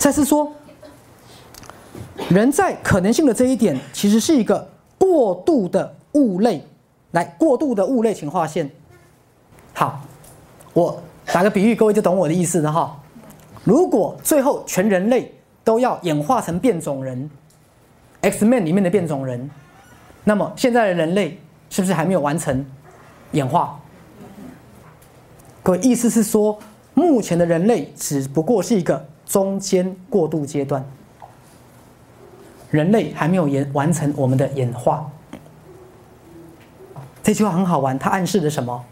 [0.00, 0.50] 再是说，
[2.30, 6.66] 人在可能性的这一点，其实是一个过度的物类。
[7.10, 8.70] 来，过度的物类，请划线。
[9.74, 10.00] 好，
[10.72, 12.98] 我打个比喻，各位就懂我的意思了哈。
[13.62, 17.30] 如果最后全人类都要演化成变种人
[18.22, 19.50] ，X Man 里面的变种人，
[20.24, 22.64] 那么现在的人类是不是还没有完成
[23.32, 23.78] 演化？
[25.62, 26.58] 各位意思是说，
[26.94, 30.84] 目前的人类只不过是一个中间过渡阶段，
[32.68, 35.08] 人类还没有演完成我们的演化。
[37.22, 38.84] 这句话很好玩，它暗示着什么？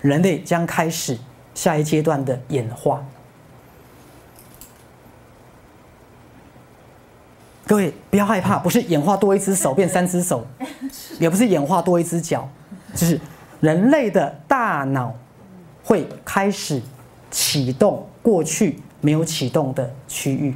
[0.00, 1.18] 人类将开始
[1.54, 3.04] 下一阶段的演化。
[7.66, 10.46] 各位不要害怕，不是演化多一只手变三只手，
[11.20, 12.48] 也不是演化多一只脚，
[12.94, 13.20] 就是
[13.60, 15.14] 人类的大脑
[15.84, 16.80] 会开始
[17.30, 20.54] 启动过去没有启动的区域，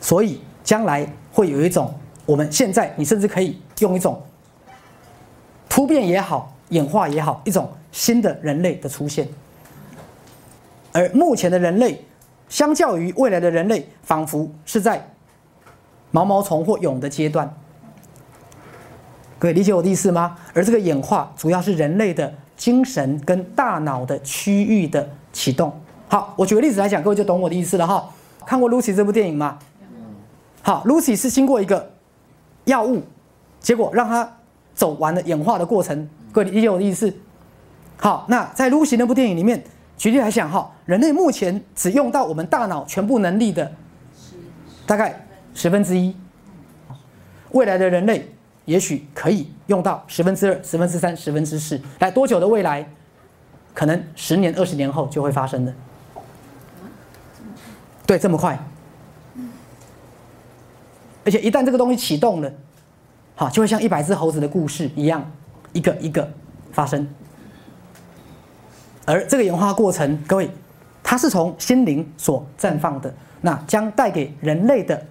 [0.00, 1.92] 所以将来会有一种。
[2.24, 4.22] 我们现在，你甚至可以用一种
[5.68, 9.28] 突变也好、演化也好，一种新的人类的出现。
[10.92, 12.04] 而目前的人类，
[12.48, 15.04] 相较于未来的人类，仿佛是在
[16.12, 17.52] 毛毛虫或蛹的阶段。
[19.40, 20.38] 各位理解我的意思吗？
[20.54, 25.76] 而这个演化主要是人类的精神跟大脑的区域的启动。
[26.06, 28.08] 好，我举个例子来讲，各位就懂我的意思了哈。
[28.46, 29.58] 看过《Lucy》这部电影吗？
[30.62, 31.90] 好，《Lucy》是经过一个。
[32.66, 33.02] 药物，
[33.58, 34.36] 结果让它
[34.76, 37.12] 走完了演化的过程，各位理解我的意思？
[37.96, 39.60] 好，那在《Lucy》那部电影里面，
[39.96, 43.72] 举例来讲，哈，人类目前只用到我们大脑全部能力的
[44.86, 46.14] 大概十分之一，
[47.50, 48.32] 未来的人类
[48.64, 52.88] 也许可以用到十分之二、十分之三、十分之四，来多久的未来？
[53.74, 55.74] 可能十年、二十年后就会发生的。
[58.06, 58.58] 对，这么快。
[61.24, 62.52] 而且一旦这个东西启动了，
[63.34, 65.30] 好，就会像一百只猴子的故事一样，
[65.72, 66.30] 一个一个
[66.72, 67.08] 发生。
[69.06, 70.50] 而这个演化过程，各位，
[71.02, 75.06] 它是从心灵所绽放的，那将带给人类的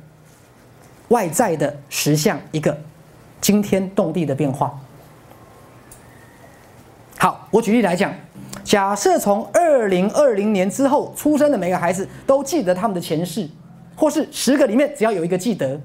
[1.07, 2.78] 外在的实相一个
[3.41, 4.79] 惊天动地的变化。
[7.18, 8.13] 好，我举例来讲，
[8.63, 13.50] 假设从二零二零年之后出生的每个孩子都记得他们的前世，
[13.96, 15.79] 或是十个里面只要有一个记得。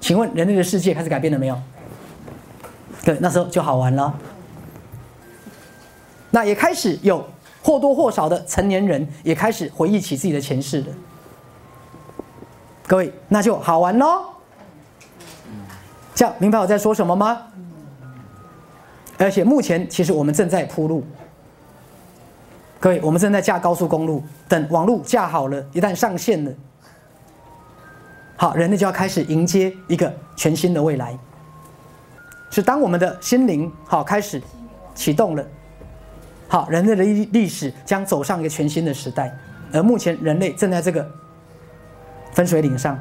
[0.00, 1.60] 请问人类的世界开始改变了没有？
[3.04, 4.14] 对，那时候就好玩了。
[6.30, 7.26] 那也开始有
[7.62, 10.86] 或多或少的成年人也开始回忆起自己的前世了。
[12.86, 14.24] 各位，那就好玩喽。
[16.18, 17.40] 这样明白我在说什么吗？
[19.18, 21.06] 而且目前其实我们正在铺路。
[22.80, 26.50] 各位，我们正在架高速公路，等网路架好了，一旦上线了。
[28.34, 31.16] 好，人类就要开始迎接一个全新的未来。
[32.50, 34.42] 是当我们的心灵好开始
[34.96, 35.46] 启动了，
[36.48, 39.32] 好，人类的历历史将走上一个全新的时代。
[39.72, 41.08] 而目前人类正在这个
[42.32, 43.00] 分水岭上。